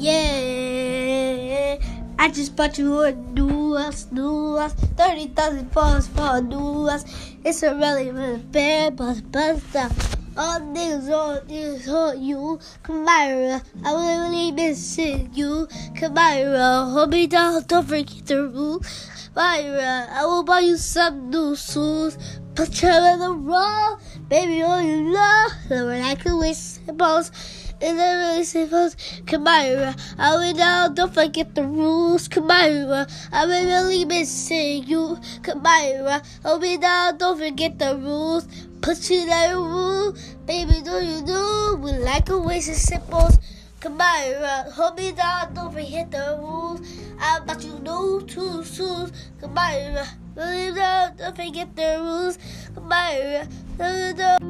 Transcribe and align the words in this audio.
Yeah, 0.00 1.76
I 2.20 2.30
just 2.30 2.54
bought 2.54 2.78
you 2.78 3.00
a 3.00 3.10
new 3.10 3.74
house, 3.74 4.04
30,000 4.04 5.72
falls 5.72 6.06
for 6.06 6.36
a 6.36 6.40
new 6.40 6.86
house. 6.86 7.04
It's 7.44 7.64
a 7.64 7.74
really, 7.74 8.38
bad 8.52 8.94
bus, 8.94 9.18
stop. 9.70 9.90
All 10.36 10.60
niggas 10.60 11.10
on 11.10 11.48
niggas 11.48 11.88
on 11.88 12.22
you. 12.22 12.60
Kamira, 12.84 13.60
I 13.84 13.92
really 13.92 14.52
missing 14.52 15.30
you. 15.34 15.66
Kamira, 15.96 16.92
hold 16.92 17.10
me 17.10 17.26
down, 17.26 17.64
don't 17.66 17.84
forget 17.84 18.24
the 18.24 18.46
rules. 18.46 19.10
Myra, 19.34 20.06
I 20.12 20.24
will 20.26 20.44
buy 20.44 20.60
you 20.60 20.76
some 20.76 21.28
new 21.28 21.56
shoes. 21.56 22.16
Put 22.54 22.82
you 22.82 22.88
in 22.88 23.18
the 23.18 23.32
roll, 23.32 23.98
baby, 24.28 24.62
all 24.62 24.80
you 24.80 25.10
know. 25.10 25.48
Never 25.68 25.98
like 25.98 26.24
a 26.24 26.36
wish, 26.36 26.78
balls. 26.86 27.32
Is 27.80 27.92
it 27.92 28.02
really 28.02 28.42
simple? 28.42 28.90
Kamira, 29.24 29.94
uh, 29.94 29.94
I 30.18 30.34
will 30.36 30.52
down, 30.52 30.94
don't 30.94 31.14
forget 31.14 31.54
the 31.54 31.62
rules. 31.62 32.28
Kamira, 32.28 33.06
uh, 33.06 33.06
I'm 33.30 33.48
really 33.48 34.04
missing 34.04 34.82
you. 34.82 35.16
Kamira, 35.42 36.26
hold 36.42 36.62
me 36.62 36.76
down, 36.76 37.18
don't 37.18 37.38
forget 37.38 37.78
the 37.78 37.96
rules. 37.96 38.48
Put 38.80 39.08
you 39.10 39.26
the 39.26 39.54
room, 39.54 40.16
baby, 40.44 40.82
do 40.82 40.98
you 41.04 41.22
know? 41.22 41.78
We 41.80 41.92
like 41.92 42.28
a 42.30 42.38
wish, 42.40 42.64
simples. 42.64 43.38
Kamira, 43.80 44.66
uh, 44.66 44.70
hold 44.72 44.96
me 44.96 45.12
down, 45.12 45.54
don't 45.54 45.72
forget 45.72 46.10
the 46.10 46.36
rules. 46.40 46.80
I 47.20 47.38
bet 47.46 47.62
you 47.62 47.78
know 47.78 48.18
too 48.18 48.64
soon. 48.64 49.12
Kamira, 49.40 50.04
hold 50.36 50.50
me 50.50 50.74
down, 50.74 51.16
don't 51.16 51.36
forget 51.36 51.76
the 51.76 51.98
rules. 52.00 52.38
Kamira, 52.74 53.46
hold 53.78 53.94
me 53.94 54.12
down. 54.14 54.47